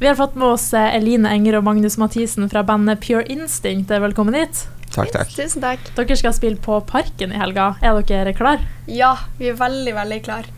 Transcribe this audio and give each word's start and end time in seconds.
Vi 0.00 0.06
har 0.06 0.14
fått 0.14 0.34
med 0.34 0.48
oss 0.48 0.74
eh, 0.74 0.94
Eline 0.96 1.28
Enger 1.28 1.58
og 1.58 1.64
Magnus 1.66 1.98
Mathisen 2.00 2.46
fra 2.48 2.62
bandet 2.64 3.02
Pure 3.04 3.20
Instinct. 3.28 3.90
Velkommen 3.90 4.32
hit. 4.32 4.62
Takk, 4.94 5.10
takk. 5.12 5.34
Tusen 5.36 5.60
takk. 5.60 5.90
Dere 5.92 6.16
skal 6.16 6.32
spille 6.32 6.56
på 6.56 6.78
Parken 6.88 7.34
i 7.36 7.36
helga. 7.36 7.74
Er 7.84 8.00
dere 8.08 8.32
klar? 8.32 8.64
Ja, 8.88 9.10
vi 9.36 9.50
er 9.50 9.58
veldig, 9.60 9.92
veldig 9.98 10.20
klar. 10.24 10.48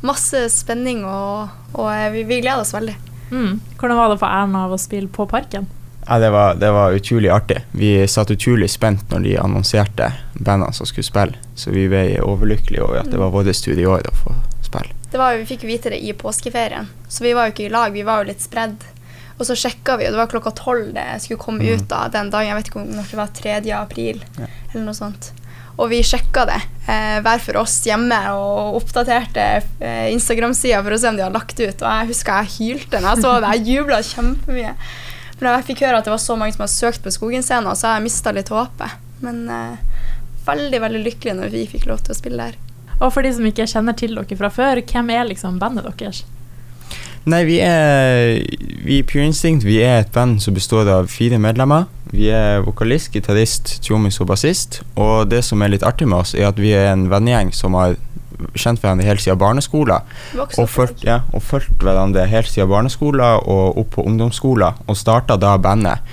Masse 0.00 0.46
spenning, 0.48 1.04
og, 1.04 1.52
og 1.76 1.90
eh, 1.92 2.08
vi, 2.14 2.24
vi, 2.24 2.40
gleder 2.40 2.64
oss 2.64 2.72
veldig. 2.72 2.96
Mm. 3.34 3.60
Hvordan 3.76 4.00
var 4.00 4.14
det 4.14 4.18
for 4.24 4.32
æren 4.32 4.56
av 4.62 4.72
å 4.72 4.80
spille 4.80 5.12
på 5.12 5.28
Parken? 5.28 5.68
Ja, 6.06 6.16
det 6.22 6.32
var, 6.32 6.56
det 6.56 6.72
var, 6.72 6.96
utrolig 6.96 7.34
artig. 7.36 7.66
Vi 7.76 7.92
satt 8.08 8.32
utrolig 8.32 8.72
spent 8.72 9.12
når 9.12 9.28
de 9.28 9.38
annonserte 9.44 10.08
bandene 10.40 10.72
som 10.72 10.88
skulle 10.88 11.04
spille, 11.04 11.44
så 11.52 11.76
vi 11.76 11.84
ble 11.92 12.06
overlykkelige 12.24 12.88
over 12.88 13.04
at 13.04 13.12
det 13.12 13.20
var 13.20 13.36
vår 13.36 13.52
tur 13.60 13.76
i 13.76 13.90
år 13.92 14.08
å 14.08 14.20
få. 14.24 14.38
Det 15.12 15.20
var, 15.20 15.38
vi 15.38 15.46
fikk 15.48 15.64
vite 15.68 15.92
det 15.92 16.02
i 16.02 16.12
påskeferien, 16.16 16.88
så 17.08 17.24
vi 17.24 17.32
var 17.36 17.48
jo 17.48 17.54
ikke 17.54 17.68
i 17.68 17.72
lag, 17.72 17.94
vi 17.94 18.04
var 18.06 18.22
jo 18.22 18.30
litt 18.32 18.42
spredd. 18.42 18.82
Og 19.36 19.44
så 19.44 19.56
sjekka 19.58 19.98
vi, 20.00 20.06
og 20.08 20.14
det 20.14 20.20
var 20.22 20.30
klokka 20.32 20.52
tolv 20.56 20.94
det 20.96 21.04
skulle 21.20 21.42
komme 21.42 21.64
mm. 21.64 21.72
ut 21.76 21.88
da, 21.90 22.06
den 22.12 22.30
dagen. 22.32 22.48
Jeg 22.48 22.58
vet 22.58 22.70
ikke 22.70 22.80
om 22.80 22.94
det 22.96 23.18
var 23.18 23.34
3. 23.36 23.58
april 23.76 24.22
ja. 24.40 24.48
eller 24.72 24.86
noe 24.86 24.96
sånt. 24.96 25.28
Og 25.76 25.90
vi 25.92 25.98
sjekka 26.06 26.46
det 26.48 26.56
eh, 26.88 27.18
hver 27.24 27.42
for 27.44 27.60
oss 27.60 27.74
hjemme 27.84 28.16
og 28.32 28.78
oppdaterte 28.78 29.44
eh, 29.84 30.06
Instagram-sida 30.14 30.80
for 30.80 30.96
å 30.96 31.00
se 31.00 31.10
om 31.10 31.18
de 31.18 31.24
hadde 31.26 31.36
lagt 31.36 31.60
ut. 31.60 31.84
Og 31.84 31.84
jeg 31.84 32.10
husker 32.14 32.40
jeg 32.40 32.54
hylte 32.56 33.02
når 33.02 33.10
jeg 33.10 33.24
så 33.26 33.34
det. 33.44 33.50
Jeg 33.58 33.74
jubla 33.74 34.00
kjempemye. 34.08 34.72
For 35.36 35.44
da 35.44 35.58
jeg 35.58 35.68
fikk 35.68 35.84
høre 35.84 36.00
at 36.00 36.08
det 36.08 36.14
var 36.14 36.22
så 36.22 36.38
mange 36.40 36.56
som 36.56 36.64
hadde 36.64 36.78
søkt 36.78 37.04
på 37.04 37.12
Skogen-scenen, 37.12 37.76
så 37.76 37.90
har 37.90 37.98
jeg 37.98 38.06
mista 38.08 38.32
litt 38.32 38.52
håpet. 38.52 39.02
Men 39.20 39.44
eh, 39.52 40.06
veldig, 40.48 40.80
veldig 40.86 41.04
lykkelig 41.10 41.36
når 41.42 41.52
vi 41.52 41.66
fikk 41.76 41.84
lov 41.90 42.00
til 42.06 42.16
å 42.16 42.18
spille 42.22 42.48
der. 42.48 42.56
Og 43.00 43.12
for 43.12 43.26
de 43.26 43.32
som 43.36 43.44
ikke 43.46 43.68
kjenner 43.68 43.96
til 43.98 44.16
dere 44.16 44.38
fra 44.38 44.50
før, 44.52 44.80
hvem 44.80 45.12
er 45.12 45.28
liksom 45.28 45.60
bandet 45.60 45.88
deres? 46.00 46.24
Nei, 47.26 47.42
vi 47.42 47.56
er 47.58 48.36
vi 48.86 49.00
Pure 49.02 49.24
Instinct 49.26 49.64
vi 49.66 49.80
er 49.82 50.04
et 50.04 50.12
band 50.14 50.38
som 50.44 50.54
består 50.54 50.86
av 50.86 51.08
fire 51.10 51.40
medlemmer. 51.42 51.88
Vi 52.12 52.28
er 52.30 52.62
vokalist, 52.62 53.10
gitarist, 53.10 53.80
trommis 53.82 54.20
og 54.22 54.28
bassist. 54.30 54.80
Og 54.94 55.26
det 55.32 55.42
som 55.42 55.62
er 55.62 55.72
litt 55.72 55.86
artig 55.86 56.06
med 56.06 56.20
oss, 56.20 56.36
er 56.38 56.52
at 56.52 56.60
vi 56.62 56.70
er 56.70 56.92
en 56.92 57.08
vennegjeng 57.10 57.50
som 57.50 57.74
har 57.74 57.96
kjent 58.54 58.78
hverandre 58.78 59.08
helt 59.08 59.24
siden 59.24 59.40
barneskolen. 59.40 60.06
Og 60.38 60.68
fulgt, 60.70 61.02
ja, 61.02 61.24
og 61.34 61.42
fulgt 61.42 61.82
hverandre 61.82 62.28
helt 62.30 62.50
siden 62.52 62.70
barneskolen 62.70 63.42
og 63.42 63.82
opp 63.82 63.96
på 63.96 64.06
ungdomsskolen. 64.06 64.86
Og 64.86 64.98
starta 65.00 65.34
da 65.40 65.56
bandet 65.58 66.06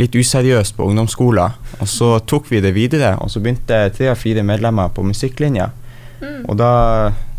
litt 0.00 0.14
useriøst 0.14 0.78
på 0.78 0.86
ungdomsskolen. 0.86 1.58
Og 1.82 1.90
så 1.90 2.14
tok 2.30 2.46
vi 2.52 2.62
det 2.62 2.76
videre, 2.78 3.16
og 3.20 3.32
så 3.32 3.42
begynte 3.42 3.88
tre 3.96 4.12
av 4.14 4.22
fire 4.22 4.46
medlemmer 4.46 4.94
på 4.94 5.02
musikklinja. 5.04 5.72
Mm. 6.20 6.44
Og 6.46 6.56
da 6.60 6.72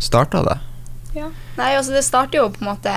starta 0.02 0.42
det. 0.46 0.58
Ja. 1.16 1.28
Nei, 1.58 1.74
altså 1.76 1.94
det 1.94 2.04
starter 2.06 2.40
jo 2.40 2.50
på 2.52 2.64
en 2.64 2.72
måte 2.72 2.94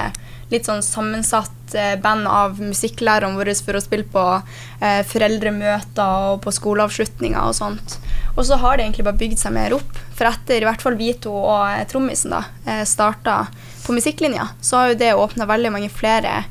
litt 0.51 0.67
sånn 0.67 0.83
sammensatt 0.85 1.73
eh, 1.75 1.95
band 2.01 2.27
av 2.29 2.59
musikklærerne 2.61 3.37
våre 3.37 3.55
for 3.57 3.77
å 3.77 3.81
spille 3.83 4.05
på 4.11 4.23
eh, 4.35 5.01
foreldremøter 5.09 6.29
og 6.29 6.43
på 6.45 6.53
skoleavslutninger 6.53 7.41
og 7.41 7.57
sånt. 7.57 7.97
Og 8.35 8.45
så 8.47 8.59
har 8.61 8.77
det 8.77 8.85
egentlig 8.85 9.07
bare 9.07 9.19
bygd 9.19 9.41
seg 9.41 9.55
mer 9.55 9.75
opp. 9.77 9.99
For 10.15 10.29
etter 10.29 10.61
i 10.61 10.67
hvert 10.67 10.83
fall 10.83 10.97
vi 10.99 11.11
to 11.17 11.33
og 11.33 11.65
eh, 11.71 11.85
trommisen 11.89 12.35
da, 12.35 12.43
eh, 12.69 12.83
starta 12.87 13.45
på 13.85 13.95
musikklinja, 13.95 14.51
så 14.61 14.81
har 14.81 14.93
jo 14.93 14.99
det 15.01 15.13
åpna 15.17 15.49
veldig 15.49 15.73
mange 15.73 15.91
flere 15.93 16.43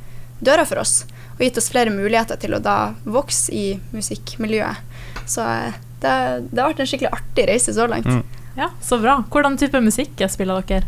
dører 0.45 0.67
for 0.69 0.83
oss. 0.83 1.05
Og 1.37 1.47
gitt 1.47 1.59
oss 1.59 1.71
flere 1.73 1.95
muligheter 1.95 2.39
til 2.41 2.55
å 2.55 2.63
da 2.63 2.95
vokse 3.07 3.55
i 3.55 3.67
musikkmiljøet. 3.95 4.83
Så 5.31 5.47
eh, 5.47 5.83
det, 6.03 6.15
det, 6.51 6.61
har 6.61 6.73
vært 6.73 6.83
en 6.85 6.91
skikkelig 6.91 7.15
artig 7.15 7.47
reise 7.51 7.75
så 7.77 7.87
langt. 7.91 8.11
Mm. 8.11 8.43
Ja, 8.57 8.71
Så 8.81 8.99
bra. 9.03 9.23
Hvordan 9.31 9.59
type 9.59 9.81
musikk 9.83 10.23
spiller 10.31 10.63
dere? 10.67 10.87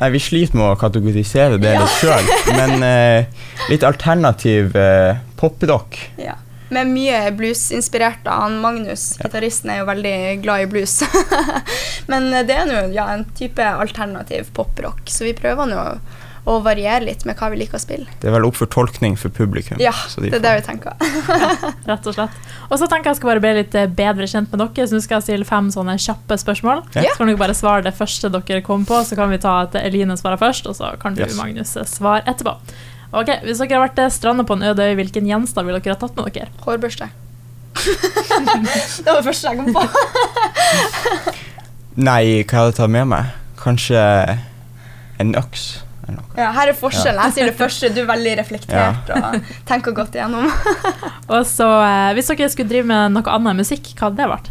Nei, 0.00 0.10
Vi 0.10 0.20
sliter 0.20 0.56
med 0.56 0.64
å 0.64 0.76
kategorisere 0.80 1.58
det 1.60 1.74
ja. 1.74 1.82
litt 1.82 1.96
sjøl, 2.00 2.30
men 2.56 2.84
eh, 2.84 3.26
litt 3.68 3.84
alternativ 3.84 4.76
eh, 4.76 5.18
poprock. 5.40 5.98
Ja. 6.20 6.38
Med 6.70 6.86
mye 6.92 7.18
bluesinspirert 7.34 8.28
av 8.30 8.44
han 8.46 8.60
Magnus. 8.62 9.16
Ja. 9.18 9.26
Gitaristen 9.26 9.72
er 9.74 9.82
jo 9.82 9.88
veldig 9.90 10.16
glad 10.44 10.64
i 10.64 10.70
blues. 10.70 11.00
men 12.10 12.30
det 12.46 12.56
er 12.56 12.70
nå 12.70 12.82
ja, 12.94 13.10
en 13.12 13.26
type 13.36 13.60
alternativ 13.60 14.52
poprock, 14.56 15.02
så 15.10 15.26
vi 15.28 15.36
prøver 15.36 15.68
nå 15.68 15.84
og 16.48 16.62
variere 16.64 17.04
litt 17.04 17.24
med 17.28 17.36
hva 17.36 17.50
vi 17.52 17.58
liker 17.60 17.76
å 17.76 17.82
spille. 17.82 18.06
Det 18.20 18.30
er 18.30 18.34
vel 18.34 18.46
opp 18.48 18.56
for 18.56 18.70
tolkning 18.70 19.16
for 19.20 19.32
publikum. 19.34 19.80
Ja, 19.82 19.92
de 20.16 20.30
det 20.30 20.38
er 20.40 20.44
det 20.44 20.52
vi 20.60 20.64
tenker. 20.66 20.96
ja, 21.00 21.50
rett 21.90 22.06
og 22.08 22.16
slett. 22.16 22.36
Og 22.70 22.80
så 22.80 22.88
tenker 22.90 23.10
jeg 23.10 23.20
skal 23.20 23.32
bare 23.34 23.42
bli 23.44 23.52
litt 23.60 23.74
eh, 23.76 23.90
bedre 24.00 24.28
kjent 24.30 24.52
med 24.52 24.62
dere, 24.62 24.88
så 24.88 24.96
nå 24.96 25.02
skal 25.04 25.18
jeg 25.18 25.28
stille 25.28 25.48
fem 25.48 25.68
sånne 25.74 25.96
kjappe 26.00 26.38
spørsmål. 26.40 26.84
Ja. 26.96 27.12
Så 27.12 27.20
kan 27.20 27.30
dere 27.30 27.40
bare 27.40 27.56
svare 27.58 27.84
det 27.86 27.94
første 27.98 28.32
dere 28.32 28.62
kom 28.66 28.86
på, 28.88 29.02
så 29.06 29.18
kan 29.18 29.32
vi 29.32 29.40
ta 29.42 29.60
at 29.66 29.76
Eline 29.82 30.16
svarer 30.20 30.40
først, 30.40 30.70
og 30.70 30.78
så 30.78 30.94
kan 31.02 31.18
du, 31.18 31.24
yes. 31.26 31.36
Magnus, 31.38 31.70
svare 31.90 32.24
etterpå. 32.30 32.56
Ok, 33.10 33.28
Hvis 33.42 33.58
dere 33.58 33.76
har 33.76 33.88
vært 33.88 34.00
eh, 34.00 34.12
stranda 34.14 34.46
på 34.46 34.56
en 34.56 34.68
øde 34.70 34.86
øy, 34.86 34.94
hvilken 35.00 35.28
gjenstand 35.28 35.68
ville 35.68 35.82
dere 35.82 35.98
ha 35.98 36.00
tatt 36.00 36.16
med 36.16 36.30
dere? 36.30 36.48
Hårbørste. 36.64 37.10
det 37.80 39.06
var 39.06 39.20
det 39.20 39.26
første 39.26 39.50
jeg 39.50 39.60
kom 39.60 39.74
på. 39.74 39.82
Nei, 42.08 42.22
hva 42.46 42.62
hadde 42.62 42.70
jeg 42.70 42.78
tatt 42.78 42.94
med 42.94 43.06
meg? 43.10 43.34
Kanskje 43.60 44.00
en 45.20 45.34
øks. 45.36 45.64
Ja, 46.38 46.50
her 46.56 46.70
er 46.72 46.76
forskjellen. 46.76 47.20
Jeg 47.28 47.36
sier 47.36 47.50
det 47.50 47.56
første, 47.58 47.90
du 47.94 48.00
er 48.02 48.08
veldig 48.10 48.36
reflektert 48.40 49.10
ja. 49.10 49.18
og 49.30 49.50
tenker 49.68 49.94
godt 49.96 50.16
igjennom. 50.18 50.48
og 51.34 51.42
så, 51.48 51.68
eh, 51.86 52.12
Hvis 52.16 52.30
dere 52.32 52.50
skulle 52.52 52.72
drive 52.72 52.88
med 52.90 53.16
noe 53.16 53.34
annet 53.36 53.60
musikk, 53.62 53.92
hva 53.94 54.08
hadde 54.08 54.22
det 54.22 54.30
vært? 54.32 54.50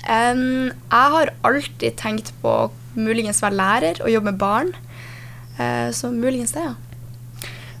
Um, 0.00 0.70
jeg 0.70 1.14
har 1.14 1.32
alltid 1.46 1.98
tenkt 2.00 2.32
på 2.42 2.54
muligens 2.96 3.42
være 3.44 3.58
lærer 3.58 4.00
og 4.04 4.12
jobbe 4.12 4.32
med 4.32 4.38
barn. 4.40 4.70
Uh, 5.58 5.90
så 5.94 6.12
muligens 6.14 6.54
det, 6.56 6.64
ja. 6.70 6.76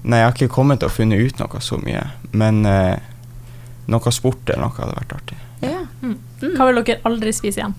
Nei, 0.02 0.20
jeg 0.20 0.26
har 0.26 0.36
ikke 0.36 0.54
kommet 0.54 0.80
til 0.80 0.88
å 0.88 0.94
funne 0.94 1.18
ut 1.20 1.40
noe 1.40 1.62
så 1.64 1.78
mye. 1.80 2.02
Men 2.32 2.64
uh, 2.68 2.96
noe 3.90 4.12
sport 4.14 4.48
eller 4.48 4.66
noe 4.66 4.76
hadde 4.78 4.98
vært 4.98 5.16
artig. 5.18 5.40
Ja. 5.64 5.84
Mm. 6.00 6.18
Mm. 6.40 6.52
Hva 6.56 6.68
vil 6.68 6.82
dere 6.82 7.02
aldri 7.08 7.32
spise 7.36 7.60
igjen? 7.60 7.76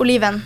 Oliven. 0.00 0.42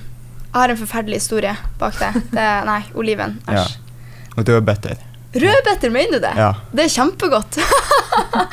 Jeg 0.55 0.61
har 0.61 0.71
en 0.71 0.79
forferdelig 0.79 1.19
historie 1.19 1.53
bak 1.81 1.97
det. 1.99 2.13
det 2.31 2.43
nei, 2.69 2.79
oliven. 2.95 3.41
Æsj. 3.51 3.73
Ja. 3.75 4.35
Og 4.39 4.47
rødbeter. 4.47 5.01
Rødbeter, 5.35 5.91
mener 5.91 6.13
du 6.13 6.23
det? 6.23 6.31
Ja. 6.39 6.53
Det 6.71 6.85
er 6.85 6.93
kjempegodt. 6.95 7.59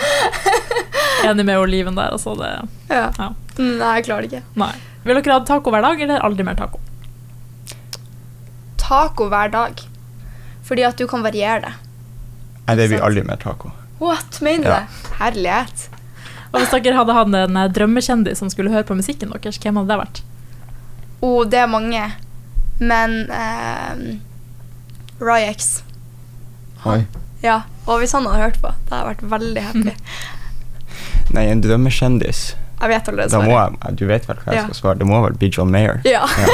Enig 1.30 1.46
med 1.46 1.60
oliven 1.62 1.94
der, 1.94 2.16
altså. 2.16 2.34
Det, 2.40 2.50
ja. 2.90 3.12
ja. 3.20 3.28
Nei, 3.62 3.92
jeg 4.00 4.08
klarer 4.08 4.26
det 4.26 4.32
ikke. 4.32 4.42
Nei. 4.58 4.72
Vil 5.06 5.20
dere 5.20 5.36
ha 5.36 5.44
taco 5.46 5.74
hver 5.74 5.86
dag, 5.86 6.02
eller 6.02 6.26
aldri 6.26 6.48
mer 6.48 6.58
taco? 6.58 6.82
Taco 8.82 9.30
hver 9.30 9.54
dag. 9.54 9.86
Fordi 10.66 10.88
at 10.90 10.98
du 10.98 11.06
kan 11.10 11.22
variere 11.22 11.62
det. 11.68 11.76
Nei, 12.66 12.80
det 12.82 12.90
blir 12.96 13.06
aldri 13.06 13.28
mer 13.30 13.38
taco. 13.46 13.76
What, 14.02 14.42
mener 14.42 14.66
du 14.66 14.74
ja. 14.74 14.82
det? 14.82 15.14
Herlighet. 15.22 15.88
Og 16.50 16.64
Hvis 16.64 16.74
dere 16.74 16.98
hadde 16.98 17.14
hatt 17.14 17.30
en 17.46 17.62
eh, 17.62 17.72
drømmekjendis 17.78 18.42
som 18.42 18.50
skulle 18.50 18.74
høre 18.74 18.90
på 18.90 18.98
musikken 18.98 19.30
deres, 19.38 19.62
hvem 19.62 19.78
hadde 19.78 19.94
det 19.94 20.02
vært? 20.02 20.26
Oh, 21.22 21.42
det 21.48 21.62
er 21.64 21.70
mange. 21.72 22.04
Men 22.82 23.18
eh, 23.32 24.18
Ryex. 25.22 25.84
Oi. 26.86 27.04
Ja, 27.42 27.62
og 27.86 28.02
hvis 28.02 28.14
han 28.18 28.26
hadde 28.30 28.42
hørt 28.42 28.60
på, 28.62 28.74
da 28.90 29.02
hadde 29.02 29.02
jeg 29.02 29.12
vært 29.12 29.30
veldig 29.36 29.68
happy. 29.68 29.94
Nei, 31.36 31.46
en 31.50 31.62
drømmekjendis. 31.64 32.42
Jeg 32.82 32.90
vet 32.90 33.10
allerede 33.12 33.30
svaret. 33.30 33.98
Du 33.98 34.08
vet 34.10 34.26
vel 34.26 34.40
hva 34.42 34.54
jeg 34.54 34.58
ja. 34.58 34.66
skal 34.66 34.80
svare? 34.80 35.00
Det 35.02 35.08
må 35.10 35.22
vel 35.22 35.38
bli 35.38 35.52
John 35.54 35.70
Mayer? 35.74 36.02
Ja. 36.06 36.26
ja. 36.26 36.48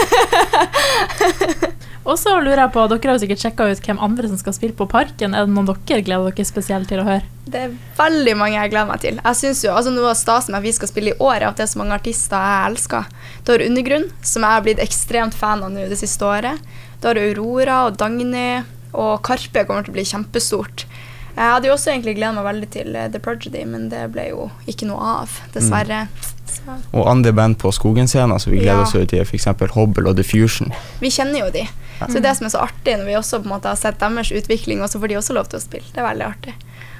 og 2.08 2.16
så 2.20 2.38
lurer 2.40 2.64
jeg 2.64 2.72
på, 2.72 2.84
Dere 2.88 3.10
har 3.10 3.18
jo 3.18 3.24
sikkert 3.26 3.42
sjekka 3.44 3.66
ut 3.68 3.82
hvem 3.84 3.98
andre 4.04 4.30
som 4.32 4.40
skal 4.40 4.56
spille 4.56 4.76
på 4.78 4.88
Parken. 4.88 5.34
Er 5.36 5.44
det 5.44 5.52
noen 5.52 5.68
dere 5.68 6.04
gleder 6.06 6.32
dere 6.32 6.48
spesielt 6.48 6.88
til 6.88 7.02
å 7.04 7.08
høre? 7.08 7.26
Det 7.48 7.66
er 7.66 7.74
veldig 7.98 8.36
mange 8.40 8.56
jeg 8.56 8.72
gleder 8.72 8.90
meg 8.90 9.02
til. 9.04 9.20
Jeg 9.20 9.40
synes 9.42 9.64
jo, 9.66 9.74
altså 9.76 9.92
Noe 9.92 10.14
av 10.14 10.20
stasen 10.20 10.56
med 10.56 10.62
at 10.62 10.68
vi 10.68 10.76
skal 10.78 10.92
spille 10.92 11.12
i 11.12 11.20
år, 11.20 11.42
er 11.42 11.50
at 11.50 11.60
det 11.60 11.66
er 11.68 11.72
så 11.74 11.82
mange 11.82 11.98
artister 12.00 12.48
jeg 12.48 12.72
elsker. 12.72 13.12
Du 13.44 13.52
har 13.54 13.66
Undergrunn, 13.68 14.08
som 14.22 14.48
jeg 14.48 14.56
har 14.56 14.64
blitt 14.64 14.84
ekstremt 14.84 15.36
fan 15.36 15.66
av 15.68 15.74
nå 15.76 15.88
det 15.92 16.00
siste 16.00 16.28
året. 16.28 16.64
Da 17.04 17.12
har 17.12 17.20
Aurora 17.22 17.84
og 17.90 18.00
Dagny, 18.00 18.48
og 18.98 19.20
Karpe 19.28 19.66
kommer 19.68 19.84
til 19.86 19.94
å 19.94 19.98
bli 20.00 20.08
kjempestort. 20.08 20.88
Jeg 21.38 21.54
hadde 21.54 21.70
jo 21.70 21.76
også 21.76 21.92
egentlig 21.92 22.16
gleda 22.18 22.34
meg 22.40 22.48
veldig 22.48 22.70
til 22.74 22.96
uh, 22.98 23.04
The 23.14 23.20
Prodigy, 23.22 23.62
men 23.70 23.92
det 23.92 24.08
ble 24.16 24.30
jo 24.32 24.48
ikke 24.66 24.88
noe 24.90 25.12
av, 25.20 25.36
dessverre. 25.54 26.08
Mm. 26.08 26.86
Og 26.98 27.04
andre 27.08 27.34
band 27.36 27.60
på 27.62 27.70
Skogen-scenen 27.76 28.40
så 28.42 28.50
vi 28.50 28.64
gleder 28.64 28.82
ja. 28.82 28.88
oss 28.88 28.96
til, 28.96 29.22
f.eks. 29.22 29.46
Hobble 29.76 30.10
og 30.10 30.18
Diffusion. 30.18 30.74
Vi 31.04 31.12
kjenner 31.14 31.44
jo 31.44 31.52
de. 31.54 31.68
Så 32.00 32.22
det 32.22 32.36
som 32.38 32.46
er 32.46 32.54
så 32.54 32.62
artig 32.62 32.94
når 33.00 33.10
vi 33.10 33.18
også 33.18 33.42
på 33.42 33.50
en 33.50 33.56
måte 33.56 33.72
har 33.72 33.80
sett 33.80 34.00
deres 34.02 34.32
utvikling, 34.32 34.84
og 34.84 34.92
så 34.92 35.02
får 35.02 35.12
de 35.12 35.20
også 35.20 35.36
lov 35.38 35.50
til 35.50 35.60
å 35.60 35.64
spille. 35.64 35.90
Det 35.94 36.02
er 36.02 36.08
veldig 36.08 36.28
artig. 36.28 36.56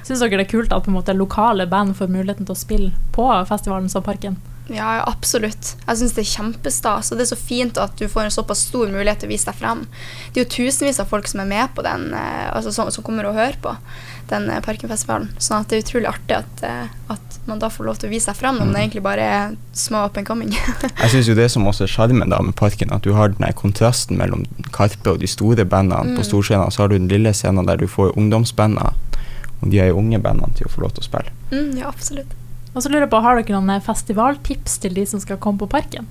Syns 0.06 0.22
dere 0.24 0.40
det 0.40 0.46
er 0.46 0.50
kult 0.50 0.72
at 0.74 0.86
på 0.86 0.90
en 0.92 0.98
måte 0.98 1.14
lokale 1.14 1.68
band 1.70 1.96
får 1.98 2.10
muligheten 2.10 2.48
til 2.48 2.56
å 2.56 2.58
spille 2.58 2.92
på 3.14 3.28
festivalen 3.50 3.90
som 3.92 4.04
Parken? 4.06 4.38
Ja, 4.68 5.02
absolutt. 5.08 5.74
Jeg 5.86 5.96
syns 6.00 6.12
det 6.12 6.22
er 6.26 6.30
kjempestas. 6.34 7.08
Og 7.12 7.16
det 7.18 7.24
er 7.24 7.30
så 7.32 7.38
fint 7.40 7.78
at 7.80 7.94
du 7.96 8.04
får 8.08 8.26
en 8.28 8.34
såpass 8.34 8.66
stor 8.68 8.90
mulighet 8.92 9.22
til 9.22 9.30
å 9.30 9.32
vise 9.32 9.48
deg 9.48 9.56
frem. 9.56 9.86
Det 10.34 10.42
er 10.42 10.44
jo 10.44 10.50
tusenvis 10.58 11.00
av 11.00 11.08
folk 11.08 11.28
som 11.30 11.40
er 11.40 11.48
med 11.48 11.72
på 11.76 11.84
den, 11.86 12.10
eh, 12.12 12.48
altså 12.52 12.72
som, 12.76 12.90
som 12.92 13.04
kommer 13.06 13.24
og 13.30 13.34
hører 13.38 13.56
på 13.64 13.72
den 14.28 14.50
eh, 14.52 14.60
Parkenfestivalen. 14.60 15.30
Sånn 15.40 15.62
at 15.64 15.70
det 15.72 15.78
er 15.78 15.84
utrolig 15.86 16.10
artig 16.10 16.36
at, 16.36 16.64
eh, 16.68 16.90
at 17.14 17.38
man 17.48 17.62
da 17.62 17.70
får 17.72 17.86
lov 17.88 17.96
til 18.02 18.10
å 18.10 18.12
vise 18.12 18.28
seg 18.28 18.36
frem, 18.36 18.58
når 18.60 18.68
man 18.68 18.76
egentlig 18.82 19.00
bare 19.06 19.24
er 19.24 19.54
små 19.72 20.02
up 20.04 20.18
and 20.20 20.28
coming. 20.28 20.52
Jeg 21.02 21.14
syns 21.14 21.30
jo 21.30 21.36
det 21.38 21.46
som 21.54 21.64
også 21.70 21.86
er 21.86 21.92
sjarmen 21.94 22.28
med 22.28 22.52
Parken, 22.60 22.92
at 22.92 23.06
du 23.08 23.14
har 23.16 23.32
den 23.32 23.52
kontrasten 23.56 24.18
mellom 24.20 24.44
Karpe 24.76 25.14
og 25.14 25.22
de 25.24 25.30
store 25.30 25.64
bandene 25.64 26.04
Mm. 26.08 26.16
på 26.18 26.24
storscenen, 26.28 26.70
så 26.70 26.82
har 26.84 26.88
du 26.92 26.98
den 26.98 27.08
lille 27.08 27.32
scenen 27.34 27.64
der 27.66 27.80
du 27.80 27.86
får 27.88 28.12
ungdomsbandene 28.20 28.92
og 29.62 29.70
de 29.72 29.80
her 29.80 29.96
unge 29.96 30.20
bandene 30.22 30.52
til 30.54 30.68
å 30.68 30.70
få 30.70 30.84
lov 30.84 30.92
til 30.94 31.02
å 31.02 31.08
spille. 31.08 31.32
mm, 31.50 31.72
ja, 31.80 31.88
absolutt. 31.88 32.36
Og 32.74 32.82
så 32.84 32.88
lurer 32.90 33.06
jeg 33.06 33.10
på, 33.10 33.20
Har 33.24 33.38
dere 33.40 33.56
noen 33.60 33.80
festivaltips 33.82 34.78
til 34.82 34.94
de 34.94 35.06
som 35.08 35.20
skal 35.22 35.38
komme 35.42 35.58
på 35.58 35.68
Parken? 35.70 36.06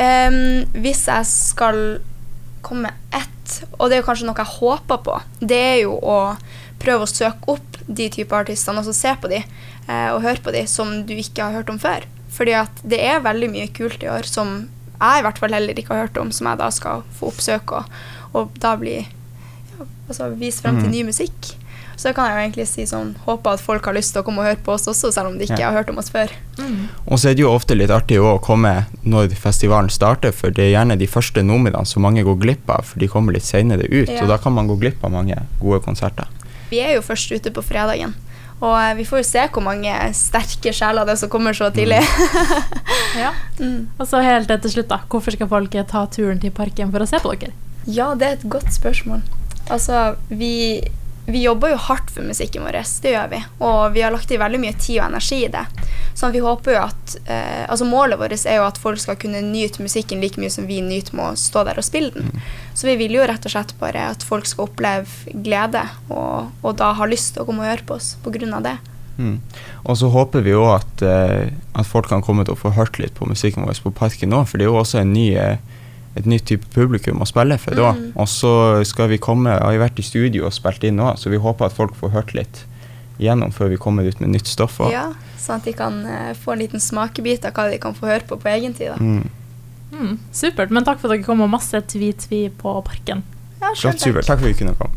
Um, 0.00 0.64
hvis 0.80 1.06
jeg 1.10 1.26
skal 1.28 2.00
komme 2.64 2.88
med 2.88 3.16
ett, 3.16 3.56
og 3.78 3.88
det 3.90 3.96
er 3.98 4.00
jo 4.02 4.06
kanskje 4.06 4.28
noe 4.28 4.38
jeg 4.38 4.54
håper 4.60 5.00
på, 5.04 5.16
det 5.40 5.58
er 5.58 5.78
jo 5.82 5.96
å 5.98 6.36
prøve 6.80 7.04
å 7.04 7.10
søke 7.10 7.52
opp 7.52 7.76
de 7.86 8.06
type 8.12 8.32
artistene, 8.36 8.80
og 8.80 8.86
så 8.86 8.94
se 8.96 9.12
på 9.20 9.28
de 9.32 9.42
uh, 9.42 10.14
og 10.14 10.22
høre 10.24 10.40
på 10.44 10.54
de 10.54 10.62
som 10.70 11.02
du 11.08 11.12
ikke 11.18 11.42
har 11.42 11.58
hørt 11.58 11.72
om 11.72 11.80
før. 11.82 12.06
Fordi 12.30 12.54
at 12.56 12.80
det 12.86 13.00
er 13.04 13.20
veldig 13.24 13.50
mye 13.52 13.68
kult 13.76 14.04
i 14.06 14.08
år 14.08 14.28
som 14.28 14.68
jeg 15.00 15.20
i 15.20 15.24
hvert 15.26 15.38
fall 15.40 15.52
heller 15.56 15.76
ikke 15.80 15.94
har 15.96 16.06
hørt 16.06 16.18
om, 16.20 16.30
som 16.32 16.46
jeg 16.48 16.60
da 16.60 16.68
skal 16.72 17.02
få 17.18 17.32
oppsøke 17.32 17.80
og, 17.80 18.00
og 18.36 18.52
da 18.60 18.74
bli 18.80 18.98
ja, 19.00 19.86
altså 20.08 20.28
vise 20.38 20.60
frem 20.62 20.76
til 20.78 20.88
Mhm. 20.88 20.94
ny 20.94 21.02
musikk. 21.08 21.54
Så 22.00 22.14
kan 22.16 22.30
jeg 22.30 22.36
jo 22.36 22.42
egentlig 22.46 22.64
si 22.70 22.84
sånn, 22.88 23.10
håper 23.26 23.58
at 23.58 23.60
folk 23.60 23.84
har 23.84 23.92
lyst 23.92 24.14
til 24.14 24.22
å 24.22 24.24
komme 24.24 24.40
og 24.40 24.46
høre 24.48 24.60
på 24.64 24.72
oss 24.72 24.86
også, 24.88 25.10
selv 25.12 25.28
om 25.28 25.34
de 25.36 25.44
ikke 25.44 25.58
Ja. 25.60 25.68
har 25.68 25.82
hørt 25.82 25.90
om 25.92 25.98
oss 26.00 26.08
før. 26.08 26.30
Og 27.06 27.18
så 27.20 27.28
er 27.30 27.34
det 27.36 27.42
jo 27.44 27.50
ofte 27.52 27.76
litt 27.76 27.90
artig 27.92 28.16
å 28.16 28.38
komme 28.40 28.86
når 29.04 29.34
festivalen 29.36 29.90
starter, 29.92 30.32
for 30.32 30.48
det 30.50 30.64
er 30.64 30.72
gjerne 30.78 30.96
de 30.98 31.06
første 31.06 31.42
numrene 31.44 31.84
som 31.86 32.02
mange 32.06 32.24
går 32.24 32.38
glipp 32.40 32.70
av, 32.72 32.84
for 32.88 32.98
de 33.04 33.08
kommer 33.12 33.36
litt 33.36 33.44
senere 33.44 33.84
ut, 33.90 34.08
Ja. 34.08 34.22
og 34.22 34.28
da 34.32 34.38
kan 34.38 34.54
man 34.56 34.66
gå 34.68 34.78
glipp 34.80 35.04
av 35.04 35.12
mange 35.12 35.36
gode 35.60 35.82
konserter. 35.84 36.24
Vi 36.70 36.80
er 36.80 36.94
jo 36.94 37.02
først 37.02 37.32
ute 37.36 37.50
på 37.52 37.62
fredagen. 37.62 38.14
Og 38.62 38.76
eh, 38.76 38.94
vi 38.94 39.04
får 39.08 39.18
jo 39.20 39.24
se 39.24 39.44
hvor 39.48 39.62
mange 39.64 39.92
sterke 40.14 40.72
sjeler 40.76 41.04
det 41.08 41.12
er 41.12 41.16
som 41.16 41.28
kommer 41.32 41.52
så 41.56 41.70
tidlig. 41.72 42.00
Ja. 43.18 43.32
Mm. 43.58 43.88
Og 43.98 44.06
så 44.08 44.20
helt 44.22 44.48
til 44.48 44.70
slutt, 44.70 44.88
da. 44.88 45.00
Hvorfor 45.10 45.32
skal 45.34 45.48
folk 45.50 45.70
ta 45.88 46.06
turen 46.06 46.40
til 46.40 46.50
Parken 46.54 46.90
for 46.92 47.00
å 47.00 47.08
se 47.08 47.18
på 47.20 47.32
dere? 47.40 47.52
Ja, 47.86 48.14
det 48.14 48.26
er 48.28 48.32
et 48.38 48.48
godt 48.48 48.68
spørsmål. 48.72 49.22
Altså, 49.70 50.16
vi, 50.28 50.80
vi 51.30 51.42
jobber 51.42 51.72
jo 51.72 51.80
hardt 51.88 52.10
for 52.12 52.26
musikken 52.26 52.64
vår, 52.66 52.80
det 53.02 53.14
gjør 53.14 53.30
vi. 53.32 53.40
Og 53.66 53.94
vi 53.94 54.02
har 54.04 54.14
lagt 54.14 54.30
i 54.30 54.38
veldig 54.40 54.60
mye 54.62 54.76
tid 54.78 55.00
og 55.00 55.06
energi 55.08 55.40
i 55.46 55.52
det. 55.52 55.64
Så 56.14 56.30
vi 56.34 56.42
håper 56.42 56.74
jo 56.74 56.80
at 56.82 57.14
eh, 57.30 57.62
Altså 57.70 57.86
målet 57.88 58.18
vårt 58.20 58.34
er 58.34 58.58
jo 58.58 58.66
at 58.66 58.78
folk 58.82 59.00
skal 59.00 59.16
kunne 59.20 59.40
nyte 59.46 59.82
musikken 59.82 60.20
like 60.20 60.40
mye 60.40 60.50
som 60.52 60.66
vi 60.68 60.80
nyter 60.84 61.16
med 61.16 61.32
å 61.32 61.38
stå 61.38 61.64
der 61.68 61.80
og 61.80 61.86
spille 61.86 62.12
den. 62.16 62.42
Så 62.74 62.90
vi 62.90 62.96
vil 63.00 63.16
jo 63.16 63.26
rett 63.28 63.46
og 63.46 63.54
slett 63.54 63.74
bare 63.80 64.10
at 64.12 64.24
folk 64.26 64.48
skal 64.48 64.68
oppleve 64.68 65.34
glede, 65.44 65.82
og, 66.10 66.50
og 66.62 66.78
da 66.80 66.92
ha 66.98 67.08
lyst 67.08 67.34
til 67.34 67.44
å 67.44 67.48
komme 67.48 67.64
og 67.64 67.70
høre 67.70 67.86
på 67.86 67.98
oss 68.00 68.14
på 68.24 68.32
grunn 68.34 68.56
av 68.56 68.66
det. 68.66 68.76
Mm. 69.20 69.40
Og 69.84 69.98
så 69.98 70.08
håper 70.08 70.44
vi 70.44 70.54
jo 70.54 70.64
at, 70.72 71.02
eh, 71.02 71.52
at 71.76 71.88
folk 71.88 72.08
kan 72.08 72.24
komme 72.24 72.46
til 72.46 72.56
å 72.56 72.60
få 72.60 72.72
hørt 72.76 72.98
litt 72.98 73.14
på 73.18 73.28
musikken 73.28 73.66
vår 73.68 73.82
på 73.84 73.92
Parken 73.96 74.32
nå, 74.32 74.44
for 74.48 74.58
det 74.58 74.66
er 74.66 74.72
jo 74.72 74.80
også 74.80 75.02
en 75.02 75.12
ny, 75.12 75.28
eh, 75.36 75.58
et 76.18 76.26
nytt 76.26 76.48
type 76.50 76.66
publikum 76.74 77.22
å 77.22 77.28
spille 77.28 77.56
for 77.60 77.78
da. 77.78 77.92
Mm. 77.94 78.10
Og 78.18 78.28
så 78.30 78.52
skal 78.88 79.12
vi 79.12 79.20
komme, 79.22 79.52
har 79.54 79.74
vi 79.74 79.82
vært 79.82 80.00
i 80.02 80.06
studio 80.06 80.48
og 80.48 80.54
spilt 80.56 80.84
inn 80.86 80.98
nå, 80.98 81.12
så 81.20 81.30
vi 81.30 81.38
håper 81.40 81.68
at 81.68 81.76
folk 81.76 81.94
får 81.98 82.14
hørt 82.16 82.34
litt 82.34 82.64
gjennom 83.20 83.52
før 83.52 83.70
vi 83.74 83.78
kommer 83.80 84.06
ut 84.08 84.20
med 84.22 84.32
nytt 84.34 84.48
stoff. 84.48 84.80
også. 84.80 84.94
Ja, 84.94 85.10
sånn 85.38 85.60
at 85.60 85.68
de 85.68 85.74
kan 85.76 86.00
eh, 86.08 86.32
få 86.38 86.54
en 86.54 86.62
liten 86.64 86.82
smakebit 86.82 87.44
av 87.46 87.54
hva 87.56 87.68
de 87.70 87.78
kan 87.82 87.94
få 87.96 88.08
høre 88.08 88.26
på 88.26 88.40
på 88.40 88.50
egen 88.54 88.74
tid. 88.76 88.94
Da. 88.94 88.96
Mm. 88.98 89.28
Mm, 89.90 90.16
supert. 90.32 90.72
Men 90.72 90.86
takk 90.86 91.02
for 91.02 91.10
at 91.10 91.18
dere 91.18 91.26
kom, 91.26 91.42
og 91.44 91.50
masse 91.52 91.76
tvi-tvi 91.92 92.46
på 92.58 92.74
Parken. 92.86 93.22
Ja, 93.60 93.74
Flott, 93.76 94.00
supert. 94.00 94.26
Takk 94.26 94.40
for 94.40 94.48
at 94.48 94.54
vi 94.54 94.58
kunne 94.62 94.76
komme. 94.78 94.96